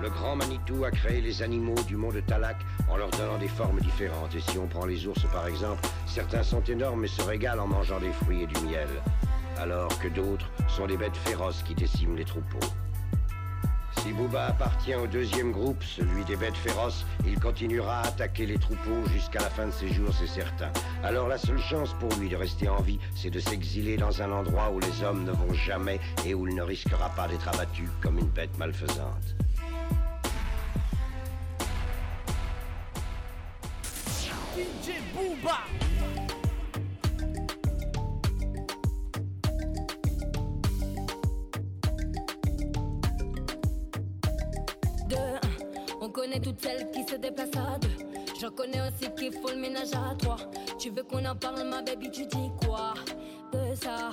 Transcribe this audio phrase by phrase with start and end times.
[0.00, 2.56] Le grand Manitou a créé les animaux du monde Talak
[2.90, 4.34] en leur donnant des formes différentes.
[4.34, 7.68] Et si on prend les ours par exemple, certains sont énormes et se régalent en
[7.68, 8.88] mangeant des fruits et du miel,
[9.58, 12.66] alors que d'autres sont des bêtes féroces qui déciment les troupeaux.
[14.04, 18.58] Si Booba appartient au deuxième groupe, celui des bêtes féroces, il continuera à attaquer les
[18.58, 20.70] troupeaux jusqu'à la fin de ses jours, c'est certain.
[21.02, 24.30] Alors la seule chance pour lui de rester en vie, c'est de s'exiler dans un
[24.30, 27.88] endroit où les hommes ne vont jamais et où il ne risquera pas d'être abattu
[28.02, 29.36] comme une bête malfaisante.
[35.44, 35.58] DJ Booba
[46.00, 47.88] On connaît toutes celles qui se déplacent à deux.
[48.40, 50.36] J'en connais aussi qui font le ménage à trois.
[50.78, 52.94] Tu veux qu'on en parle, ma baby, tu dis quoi?
[53.52, 54.10] De ça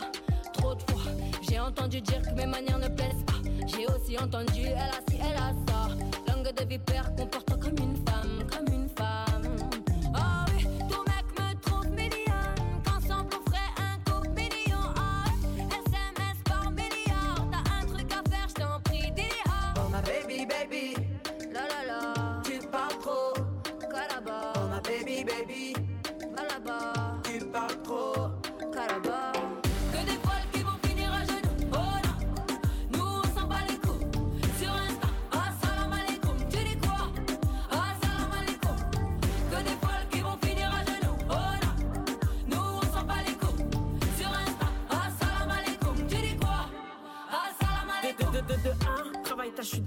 [0.53, 1.11] Trop de fois,
[1.49, 3.41] j'ai entendu dire que mes manières ne plaisent pas.
[3.67, 5.89] J'ai aussi entendu elle a ci, elle a ça.
[6.27, 8.40] Langue de vipère, comporte comme une femme,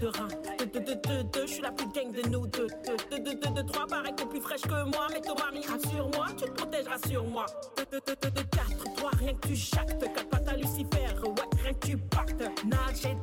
[0.04, 0.28] de rein.
[0.58, 2.66] 2, 2, 2, 2, 2, je suis la plus gang de nous deux.
[3.10, 5.06] 2, 2, 2, 2, 3, pareil, t'es plus fraîche que moi.
[5.12, 7.46] Mais ton mari, rassure-moi, tu te protèges, rassure-moi.
[7.76, 10.00] 2, 2, 2, 2, 2, 4, 3, rien que tu jactes.
[10.00, 12.40] 4 pattes à Lucifer, ouais, rien que tu pactes.
[12.64, 13.16] Nage et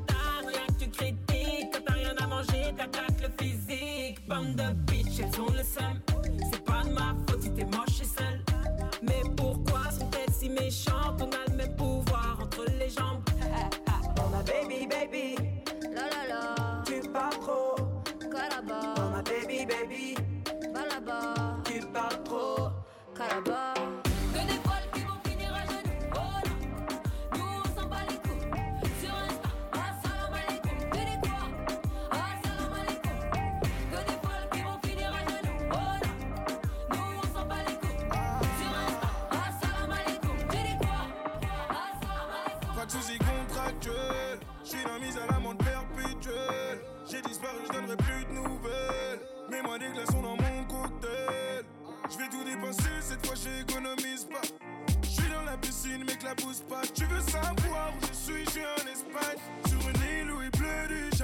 [0.48, 1.31] rien que tu critiques.
[23.46, 23.81] above.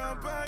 [0.08, 0.47] Champagne.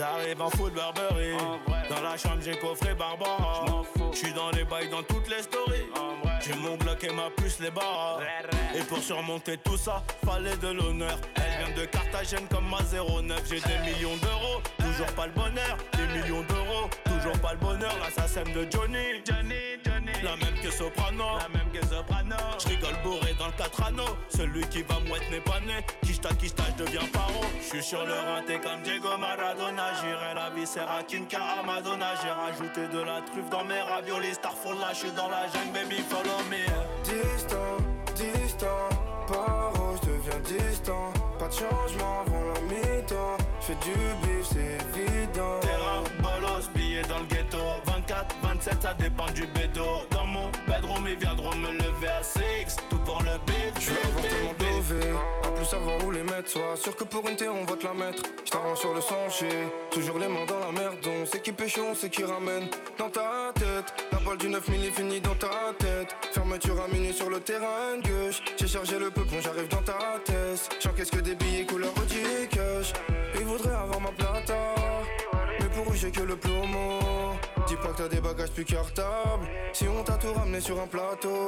[0.00, 1.36] J'arrive en foot Burberry.
[1.90, 3.66] Dans la chambre, j'ai coffré Barbara.
[4.14, 5.90] J'suis dans les bails, dans toutes les stories.
[6.40, 8.20] J'ai mon bloc et ma puce, les barres.
[8.74, 11.18] Et pour surmonter tout ça, fallait de l'honneur.
[11.36, 13.42] Elle vient de Carthagène comme ma 09.
[13.46, 15.76] J'ai des millions d'euros, toujours toujours pas le bonheur.
[15.92, 17.92] Des millions d'euros, toujours pas le bonheur.
[18.02, 19.20] L'assassin de Johnny.
[19.26, 19.82] Johnny,
[20.22, 21.38] La même que Soprano.
[21.38, 22.36] La même que Soprano.
[22.62, 24.16] Je rigole bourré dans le 4 anneaux.
[24.28, 25.84] Celui qui va mouette n'est pas né.
[26.02, 27.44] Kishta, kishta, je deviens paro.
[27.60, 29.94] Je suis sur le raté comme Diego Maradona.
[30.00, 32.14] J'irai la viscère à Kinka à Madonna.
[32.22, 34.34] J'ai rajouté de la truffe dans mes raviolis.
[34.34, 36.64] Starfall là, je suis dans la jungle, baby, follow me.
[37.04, 37.76] Distant,
[38.14, 38.88] distant,
[39.26, 41.12] paro, je deviens distant.
[41.38, 43.36] Pas de changement avant la mi-temps.
[43.60, 43.92] Fais du
[44.22, 45.19] bif, c'est évident.
[48.60, 52.98] 27, ça dépend du bédo Dans mon bedroom, ils viendront me lever à 6 Tout
[52.98, 54.80] pour le bif, Je veux avoir tellement
[55.46, 56.48] en plus savoir où les mettre.
[56.48, 58.22] Sois sûr que pour une terre on va te la mettre.
[58.44, 59.48] Je sur le sentier,
[59.90, 60.96] toujours les mains dans la merde.
[61.06, 62.68] On sait qui pêche, on sait qui ramène.
[62.98, 66.14] Dans ta tête, la balle du 9000 est finie dans ta tête.
[66.32, 68.42] Fermeture à minuit sur le terrain gauche.
[68.58, 70.76] J'ai chargé le peu quand j'arrive dans ta tête.
[70.80, 72.92] J'encaisse que des billets couleur cash?
[73.36, 74.74] Ils voudraient avoir ma plata,
[75.60, 76.98] mais pour eux j'ai que le plomo.
[77.66, 79.46] Dis pas que t'as des bagages plus cartables.
[79.72, 81.46] Si on t'a tout ramené sur un plateau,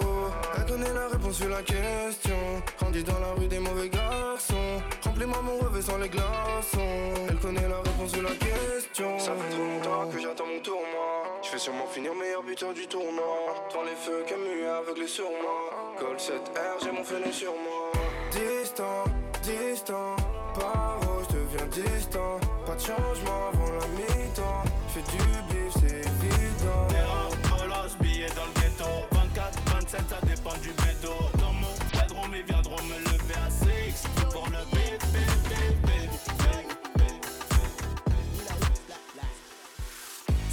[0.56, 2.36] elle connaît la réponse sur la question.
[2.78, 4.82] Grandi dans la rue des mauvais garçons.
[5.04, 7.14] Remplis-moi mon revêt sans les glaçons.
[7.28, 9.18] Elle connaît la réponse sur la question.
[9.18, 11.40] Ça fait trop longtemps que j'attends mon tour, moi.
[11.42, 13.68] Je vais sûrement finir meilleur buteur du tournoi.
[13.70, 15.96] Devant les feux, Camus aveuglé sur moi.
[15.98, 17.90] Col 7R, j'ai mon fenêtre sur moi.
[18.30, 19.04] Distant,
[19.42, 20.16] distant,
[20.54, 22.38] paro, je deviens distant?
[22.64, 24.62] Pas de changement avant la mi-temps.
[24.88, 25.51] Fais du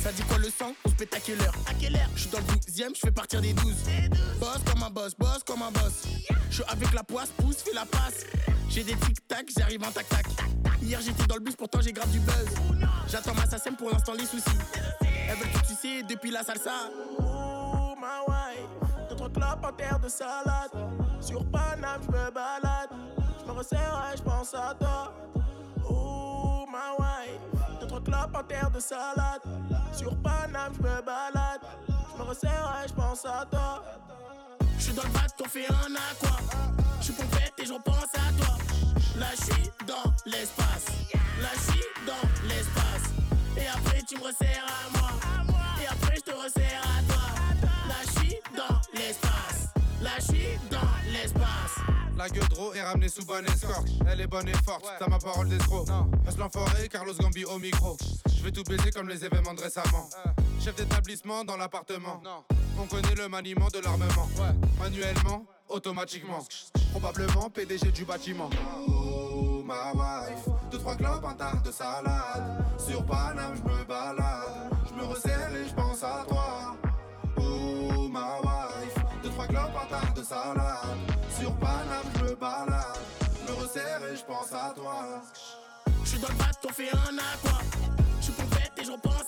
[0.10, 1.54] Ça dit quoi le sang On se pète à quelle heure?
[1.68, 3.76] À quelle heure Je suis dans le 12ème, je fais partir des 12
[4.40, 6.02] Boss comme un boss, boss comme un boss.
[6.50, 8.26] Je suis avec la poisse, pousse, fais la passe.
[8.70, 10.26] J'ai des tic-tac, j'arrive en tac-tac.
[10.82, 12.48] Hier j'étais dans le bus, pourtant j'ai grave du buzz.
[13.08, 14.50] J'attends ma sassem pour l'instant les soucis.
[15.30, 16.90] Elle veut que tu sais depuis la salsa.
[17.20, 20.72] Oh ma wife, clopes en terre de salade.
[21.22, 22.90] Sur Paname, je me balade.
[23.40, 25.14] Je me resserre et je pense à toi.
[25.88, 27.19] Oh ma wife,
[28.14, 29.42] en terre de salade.
[29.94, 31.62] Sur Paname, je me balade.
[31.88, 33.84] Je me resserre et je pense à toi.
[34.78, 36.38] Je suis dans le bateau, on fait un aqua.
[37.00, 38.58] Je suis pompette et je repense à toi.
[39.18, 40.86] Là je dans l'espace.
[41.42, 43.12] Là je dans l'espace.
[43.58, 45.12] Et après tu me resserres à moi.
[45.82, 47.22] Et après je te resserre à toi.
[47.88, 49.74] Là je dans l'espace.
[50.02, 50.69] Là je suis
[52.20, 52.44] La gueule
[52.76, 53.88] est ramenée sous bonne escorte.
[54.06, 55.88] Elle est bonne et forte, t'as ma parole d'escroc.
[56.26, 57.96] Reste l'enfoiré, Carlos Gambi au micro.
[58.36, 60.10] Je vais tout baiser comme les événements de récemment.
[60.60, 62.22] Chef d'établissement dans l'appartement.
[62.78, 64.28] On connaît le maniement de l'armement.
[64.78, 66.46] Manuellement, automatiquement.
[66.92, 68.50] Probablement PDG du bâtiment.
[68.86, 72.66] Oh ma wife, deux trois clopes, un tas de salade.
[72.78, 74.74] Sur Paname, je me balade.
[74.90, 76.76] Je me resserre et je pense à toi.
[77.38, 81.09] Oh ma wife, deux trois clopes, un tas de salade.
[81.40, 83.00] Sur Paname, je me balade.
[83.48, 85.22] Me resserre et je pense à toi.
[86.04, 87.60] Je suis dans le bateau, on fait un aqua
[88.20, 89.19] Je suis pompette et je repense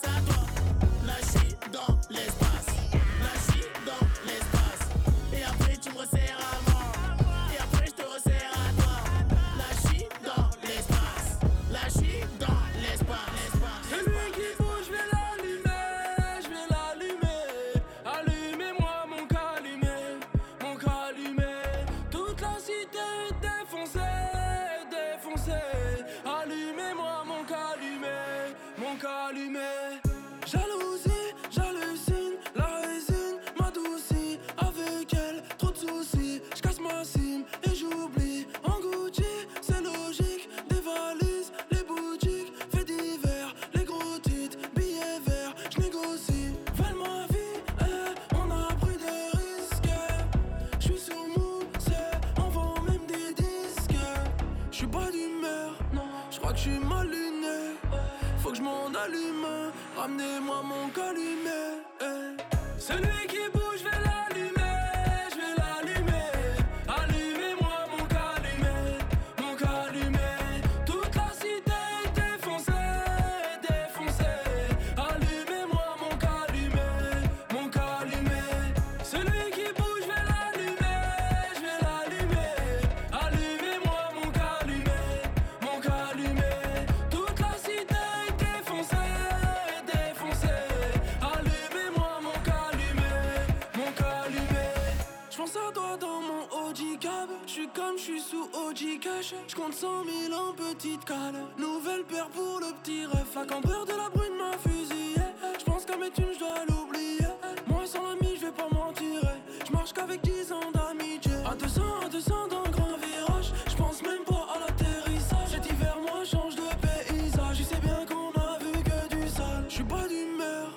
[99.21, 99.33] Cash.
[99.47, 99.87] Je compte 100
[100.29, 101.35] 000 en petite cale.
[101.57, 103.35] Nouvelle paire pour le petit ref.
[103.35, 105.21] La cambreur de la brune m'a fusillé.
[105.59, 107.27] Je pense qu'à mes thunes, je dois l'oublier.
[107.67, 109.37] Moi sans l'ami, je vais pas m'en tirer.
[109.67, 111.33] Je marche qu'avec 10 ans d'amitié.
[111.49, 113.51] À 200, à 200 dans le grand virage.
[113.69, 115.49] Je pense même pas à l'atterrissage.
[115.51, 117.57] Cet hiver, moi, change de paysage.
[117.57, 119.65] Je sais bien qu'on a vu que du sale.
[119.69, 120.73] Je suis pas d'humeur.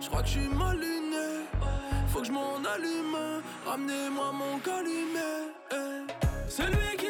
[0.00, 1.46] Je crois que je suis mal luné.
[2.08, 3.16] Faut que je m'en allume.
[3.66, 5.52] Ramenez-moi mon calumet.
[5.70, 6.12] eh.
[6.48, 7.03] Celui qui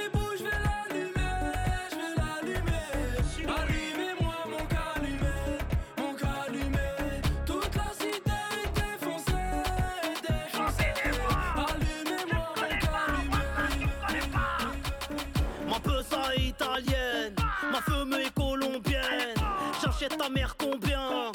[17.70, 19.34] ma femme est colombienne.
[19.82, 21.30] J'achète ta mère combien?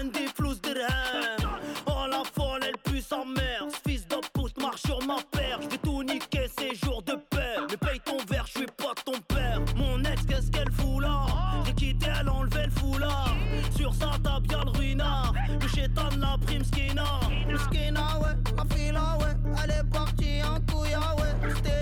[0.00, 1.50] Andy flous dirham.
[1.86, 3.64] Oh la folle, elle pue sa mère.
[3.68, 5.58] Ce fils de pute marche sur ma paire.
[5.60, 7.56] J'vais tout niquer ces jours de paix.
[7.68, 9.60] Mais paye ton verre, j'suis pas ton père.
[9.76, 11.26] Mon ex, qu'est-ce qu'elle fout là?
[11.66, 13.34] J'ai quitté, elle a enlevé le foulard.
[13.76, 15.34] Sur sa table, y'a le ruinard.
[15.60, 17.20] Le chétan la prime skina.
[17.48, 19.52] Le ouais, la fila, ouais.
[19.62, 21.79] Elle est partie en couilla, ouais.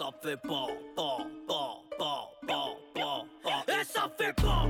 [0.00, 0.66] Ça fait pas,
[0.96, 3.64] pas, pas, pas, pas, pas.
[3.68, 4.66] Et ça fait pas,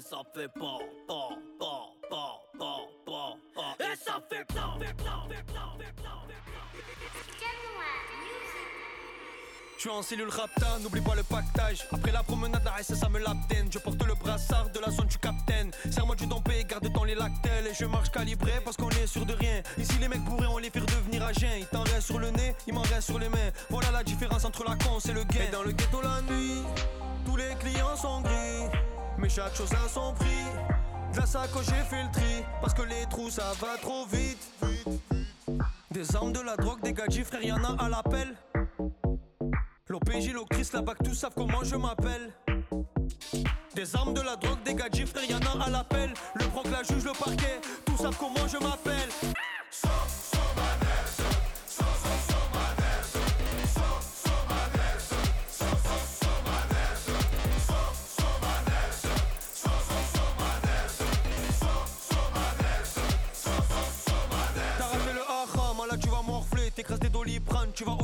[0.00, 1.28] Et ça fait pas pas
[1.58, 6.20] pas pas pas pas pas Et ça fait pas fait pas fait pas fait pas
[9.76, 11.86] Je suis en cellule rapta, n'oublie pas le pactage.
[11.92, 13.70] Après la promenade, la ça me l'abdène.
[13.70, 15.70] Je porte le brassard de la zone du capitaine.
[15.90, 17.66] Serre-moi du dompé, garde dans les lactelles.
[17.66, 19.62] Et je marche calibré parce qu'on est sûr de rien.
[19.76, 21.58] Ici, les mecs bourrés, on les fait devenir à jeun.
[21.58, 23.50] Il t'en reste sur le nez, il m'en reste sur les mains.
[23.68, 25.44] Voilà la différence entre la con et le gain.
[25.48, 26.62] Et dans le ghetto la nuit,
[27.26, 28.99] tous les clients sont gris.
[29.20, 30.44] Mais chaque chose a son prix.
[31.12, 32.44] De la sacoche, j'ai fait le tri.
[32.60, 34.48] Parce que les trous, ça va trop vite.
[35.90, 38.34] Des armes, de la drogue, des gadgets, frère, y'en a à l'appel.
[39.88, 42.32] L'OPJ, l'octrice, la bac, tous savent comment je m'appelle.
[43.74, 46.14] Des armes, de la drogue, des gadgets, frère, y'en a à l'appel.
[46.34, 49.08] Le proc, la juge, le parquet, tous savent comment je m'appelle.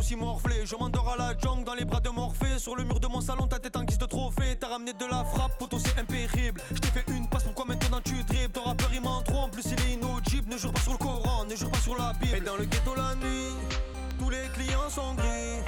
[0.08, 2.58] Je m'endors à la jungle dans les bras de Morphée.
[2.58, 4.56] Sur le mur de mon salon, ta tête en guise de trophée.
[4.58, 6.60] T'as ramené de la frappe, poteau c'est impérible.
[6.70, 9.64] Je t'ai fait une passe, pourquoi maintenant tu dribbles Ton rappeur il m'en trompe, plus
[9.66, 10.48] il est inaudible.
[10.48, 12.36] Ne jure pas sur le Coran, ne jure pas sur la Bible.
[12.36, 13.52] Et dans le ghetto la nuit,
[14.20, 15.58] tous les clients sont gris.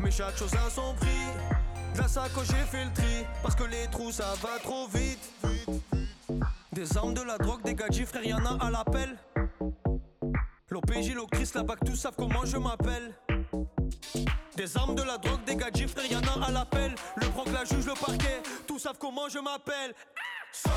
[0.00, 1.94] Mais chaque chose a son prix.
[1.94, 3.24] De la sacoche, j'ai fait le tri.
[3.44, 5.30] Parce que les trous ça va trop vite.
[6.72, 9.16] Des armes, de la drogue, des gadgets, frère, y'en a à l'appel.
[10.68, 13.12] L'OPJ, l'octrice, la bac, tous savent comment je m'appelle.
[14.56, 16.94] Des armes, de la drogue, des gadgets, frère, y'en a à l'appel.
[17.16, 19.94] Le proc, la juge, le parquet, tous savent comment je m'appelle.
[20.64, 20.70] Quand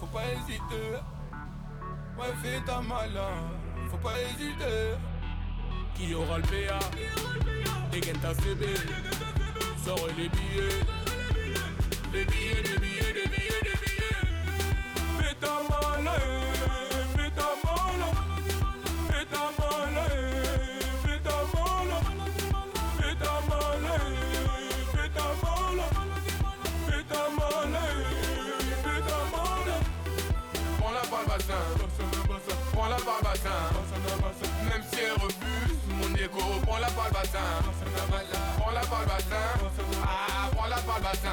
[0.00, 0.92] faut pas hésiter.
[2.18, 3.28] Ouais, fais ta mala,
[3.90, 4.96] faut pas hésiter.
[5.94, 6.78] Qui aura le PA
[7.90, 8.66] Dégaine ta CB
[9.84, 10.06] Sors.
[10.18, 10.80] Les billets,
[12.12, 12.85] les billets, les billets,
[33.06, 36.08] Même si elle refuse, mon
[36.66, 37.38] par le bassin.
[38.58, 39.36] Prends-la par le bassin,
[40.02, 41.28] ah, prends-la par le bassin.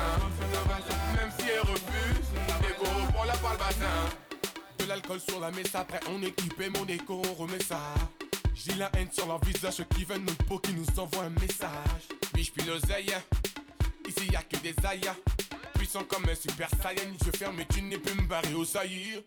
[1.16, 4.10] Même si elle refuse, mon écho, prends-la par le bassin.
[4.78, 7.80] De l'alcool sur la messe, après on équipe et mon écho, on remet ça.
[8.54, 11.42] J'ai la haine sur leur visage, ceux qui veulent notre peau, qui nous envoient un
[11.42, 12.08] message.
[12.34, 13.14] Biche puis l'oseille,
[14.08, 15.16] Ici y a que des aïas,
[15.74, 17.12] puissants comme un super saiyan.
[17.26, 19.22] Je ferme et tu n'es plus me barrer au saillir.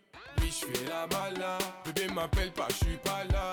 [0.48, 3.52] Je fais la malade, bébé m'appelle pas, je suis pas là.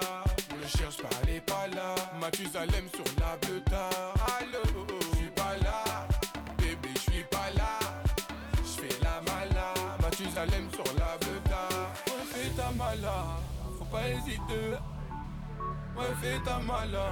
[0.53, 1.95] On ne cherche pas, elle est pas là.
[2.19, 3.89] Mathusalem sur la bleuta.
[4.39, 6.07] Allô, je suis pas là,
[6.57, 7.79] bébé, je suis pas là.
[8.63, 11.67] Je fais la malade, Mathusalem sur la bleuta.
[12.07, 13.41] Ouais, fais ta malade,
[13.79, 14.77] faut pas hésiter.
[15.97, 17.11] Ouais, fais ta malade,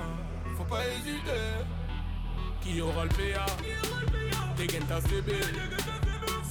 [0.58, 1.66] faut pas hésiter.
[2.62, 3.46] Qui aura le PA
[4.56, 5.32] Dégaine ta CB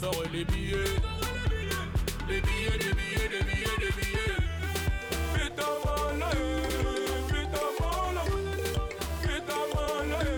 [0.01, 0.97] Sors les billets
[2.29, 4.41] Les billets, les billets, les billets, les billets
[5.35, 5.69] Fais ta ta
[6.13, 6.37] malade
[7.29, 7.59] Fais ta
[9.47, 10.29] ta malade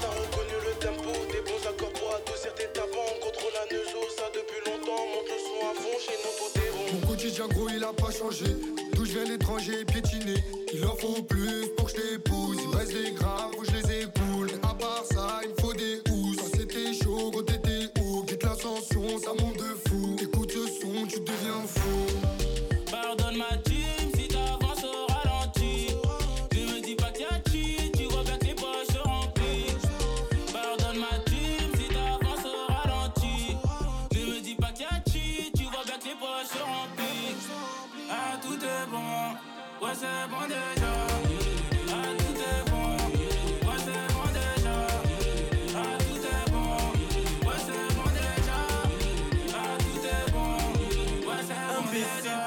[0.00, 4.02] T'as reconnu le tempo Des bons accords pour adoucir tes tapants On contrôle la neuzo,
[4.16, 6.18] ça depuis longtemps Monte le son à fond, chez
[6.60, 8.46] est rond Mon quotidien gros il a pas changé.
[8.94, 10.34] D'où je viens l'étranger piétiné.
[10.72, 13.72] Il en faut plus pour que je t'épouse Il me reste des faut que je
[13.72, 14.50] les écoule.
[14.62, 16.11] À part ça il me faut des
[40.02, 40.32] c'est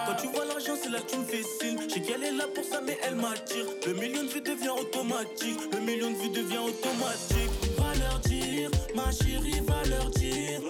[0.06, 1.78] quand tu vois l'argent, c'est là que tu me fais signe.
[1.88, 3.66] Je sais qu'elle est là pour ça, mais elle m'attire.
[3.88, 5.60] Le million de vues devient automatique.
[5.72, 7.52] Le million de vues devient automatique.
[7.78, 10.62] Va leur dire, ma chérie, va leur dire.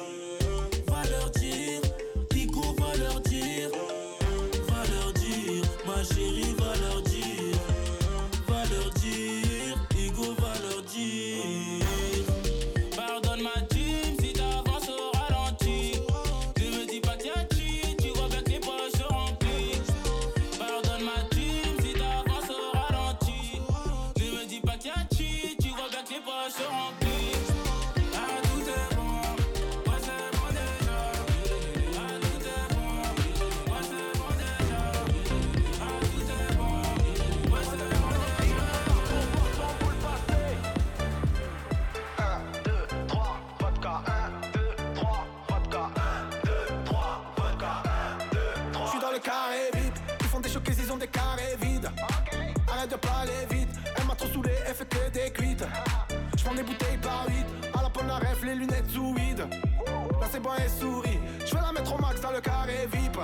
[62.36, 63.18] Le carré VIP.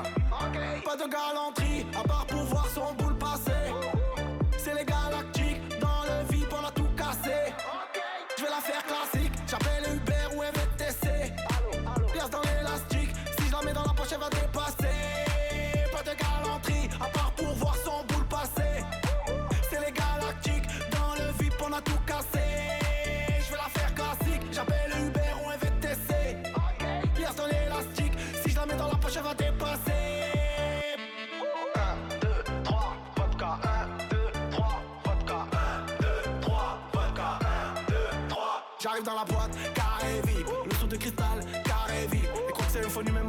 [0.86, 2.41] Pas de galanterie, à part pour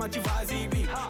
[0.03, 0.21] m'a dit.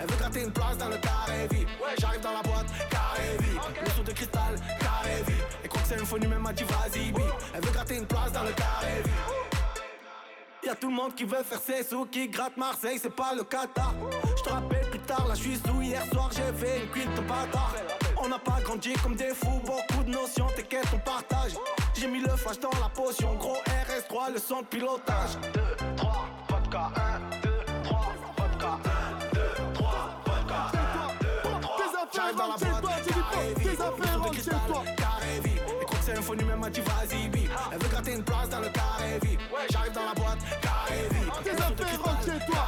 [0.00, 1.68] Elle veut gratter une place dans le carré VIP.
[1.98, 5.42] J'arrive dans la boîte, carré VIP, le de cristal, carré VIP.
[5.64, 7.12] Et quand c'est un faux numéro, m'a dit vas-y.
[7.54, 9.14] Elle veut gratter une place dans le carré VIP.
[10.64, 13.42] Y'a tout le monde qui veut faire ses sous, qui gratte Marseille, c'est pas le
[13.42, 13.94] Qatar.
[14.36, 15.82] Je te rappelle plus tard, là je suis sous.
[15.82, 17.74] Hier soir j'ai fait une cuite de bâtard.
[18.22, 21.52] On n'a pas grandi comme des fous, beaucoup de notions, t'inquiète, on partage.
[21.94, 25.36] J'ai mis le flash dans la potion, gros RS3, le son de pilotage.
[25.52, 25.60] 2,
[25.96, 27.31] 3, vodka, 1,
[36.32, 37.30] téléphoné, même m'a dit vas-y.
[37.72, 39.40] Elle veut gratter une place dans le carré vip.
[39.70, 41.32] J'arrive dans la boîte, carré vip.
[41.32, 42.64] Ah, tes affaires rentrent chez toi.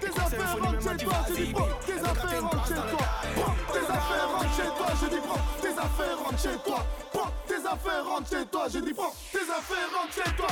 [0.00, 1.64] Tes affaires rentrent chez toi, je dis pro.
[1.86, 3.06] Tes affaires rentrent chez toi.
[3.72, 5.38] Tes affaires rentrent chez toi, je dis pro.
[5.60, 6.86] Tes affaires rentrent chez toi.
[7.46, 9.06] Tes affaires rentrent chez toi, je dis pro.
[9.32, 10.48] Tes affaires rentrent chez toi.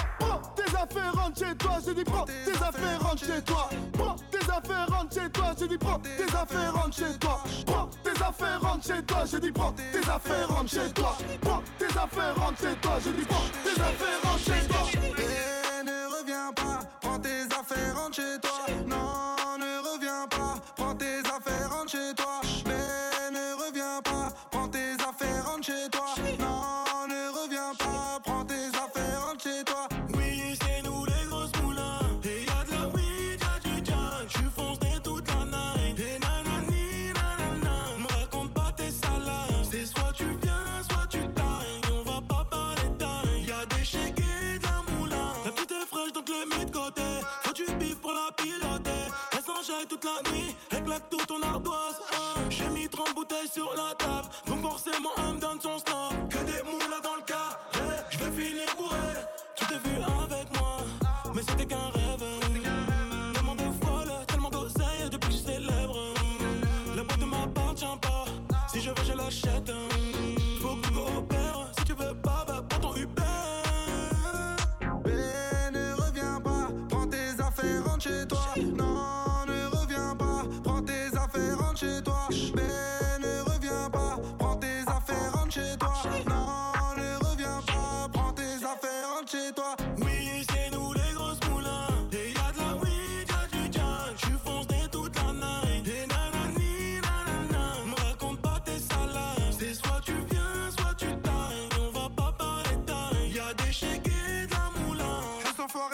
[0.57, 2.25] Tes affaires rentrent chez toi, je dis pro.
[2.25, 3.69] Tes affaires rentrent chez toi
[4.51, 5.55] affaires, rentre chez toi.
[5.59, 7.43] J'ai dit prends tes affaires, rentre chez toi.
[7.67, 9.25] Prends tes affaires, rentre chez toi.
[9.31, 11.17] J'ai dit prends tes affaires, rentre chez toi.
[11.41, 12.93] Prends tes affaires, rentre chez toi.
[13.05, 14.81] J'ai dit prends tes affaires, rentre chez toi.
[15.19, 18.50] Et ne reviens pas, prends tes affaires, rentre chez toi.
[49.89, 52.01] toute la nuit, elle claque tout ton ardoise.
[52.13, 52.41] Hein.
[52.49, 56.29] J'ai mis 30 bouteilles sur la table, donc forcément elle me donne son snap.
[56.29, 56.80] Que des mots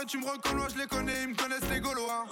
[0.07, 2.27] tu me reconnais, je les connais, ils me connaissent les Gaulois.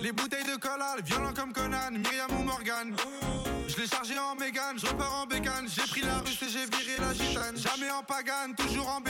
[0.00, 2.94] Les bouteilles de collal, violent comme Conan, Myriam ou Morgan.
[3.68, 6.66] Je l'ai chargé en mégane, je repars en bécane, j'ai pris la russe et j'ai
[6.66, 7.56] viré la gitane.
[7.56, 9.07] Jamais en pagane, toujours en bécane.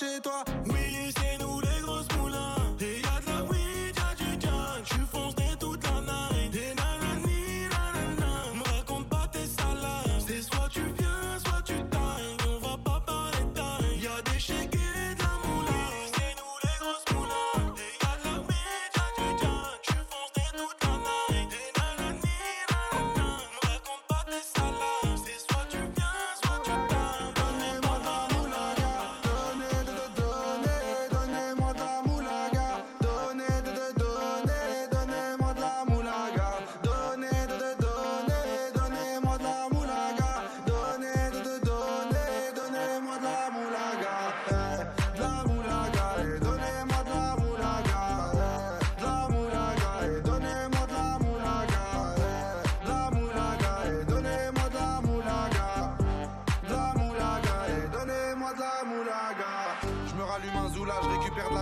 [0.00, 0.49] chez toi.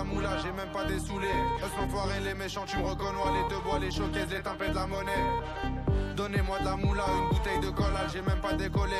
[0.04, 1.28] la j'ai même pas des saoulés.
[1.28, 4.74] Eux sont foirés, les méchants, tu me reconnais, les deux bois, les showcases, les tempêtes,
[4.74, 5.12] la monnaie.
[6.16, 8.96] Donnez-moi de la moula, une bouteille de collage, j'ai même pas décollé.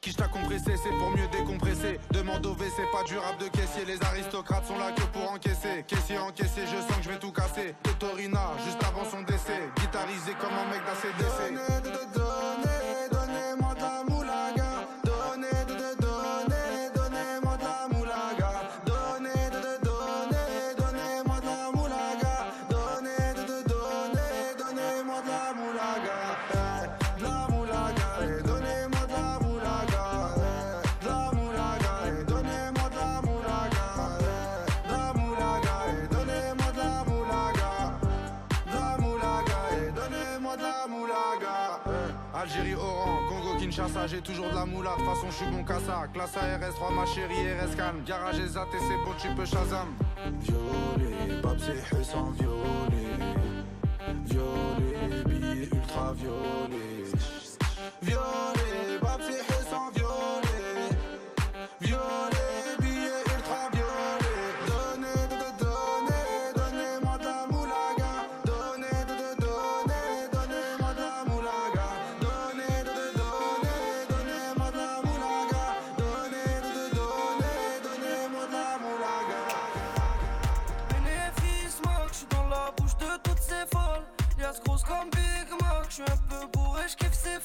[0.00, 2.00] Qui t'a compressé, c'est pour mieux décompresser.
[2.10, 3.84] Demande au V, c'est pas durable de caissier.
[3.86, 5.84] Les aristocrates sont là que pour encaisser.
[5.86, 7.74] Caissier, encaissé, je sens que je vais tout casser.
[7.84, 9.70] Totorina, juste avant son décès.
[9.78, 11.54] Guitarisé comme un mec d'ACDC.
[42.48, 46.06] Algérie, Oran, Congo, Kinshasa, j'ai toujours de la moula, de façon je suis bon cassa.
[46.14, 49.88] Classe ARS 3 ma chérie, RS calme, garage et ZAT c'est bon, tu peux Shazam.
[50.40, 53.18] Violet, Babsé, Hussan, violet,
[54.24, 56.87] violet, billet ultra violet.
[86.88, 87.37] aşk hepsi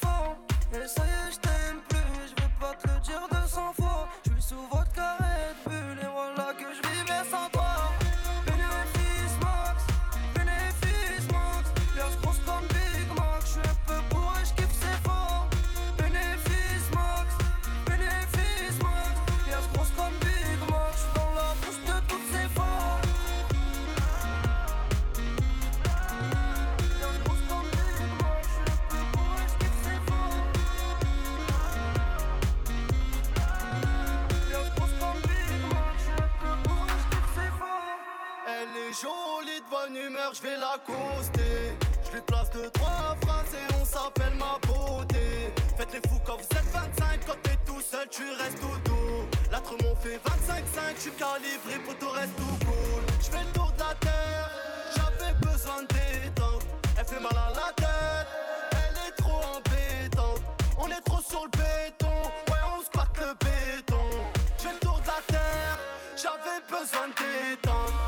[39.03, 41.73] veut gratter bonne humeur, je vais la coaster.
[42.05, 45.53] Je lui place de trois phrases et on s'appelle ma beauté.
[45.77, 49.25] Faites les fous quand vous êtes 25, quand t'es tout seul, tu restes tout doux.
[49.51, 53.03] L'autre m'ont fait 25-5, je suis calibré pour tout reste tout cool.
[53.19, 54.49] Je le tour de la terre,
[54.95, 56.65] j'avais besoin de détente.
[56.97, 58.27] Elle fait mal à la tête,
[58.71, 60.41] elle est trop embêtante.
[60.77, 62.15] On est trop sur le béton,
[62.49, 64.05] ouais, on squatte le béton.
[64.57, 65.77] Je fais le tour de la terre,
[66.15, 68.02] j'avais besoin de détente.